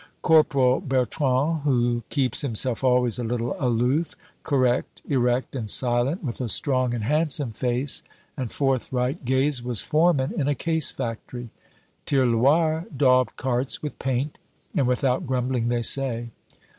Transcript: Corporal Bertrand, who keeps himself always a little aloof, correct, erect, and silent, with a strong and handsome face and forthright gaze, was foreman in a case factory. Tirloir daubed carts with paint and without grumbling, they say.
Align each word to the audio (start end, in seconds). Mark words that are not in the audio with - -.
Corporal 0.23 0.79
Bertrand, 0.79 1.61
who 1.61 2.01
keeps 2.09 2.41
himself 2.41 2.83
always 2.83 3.19
a 3.19 3.23
little 3.23 3.55
aloof, 3.59 4.15
correct, 4.41 5.03
erect, 5.07 5.55
and 5.55 5.69
silent, 5.69 6.23
with 6.23 6.41
a 6.41 6.49
strong 6.49 6.95
and 6.95 7.03
handsome 7.03 7.51
face 7.51 8.01
and 8.35 8.51
forthright 8.51 9.25
gaze, 9.25 9.61
was 9.61 9.81
foreman 9.83 10.33
in 10.35 10.47
a 10.47 10.55
case 10.55 10.89
factory. 10.89 11.51
Tirloir 12.07 12.87
daubed 12.97 13.35
carts 13.35 13.83
with 13.83 13.99
paint 13.99 14.39
and 14.75 14.87
without 14.87 15.27
grumbling, 15.27 15.67
they 15.67 15.83
say. 15.83 16.31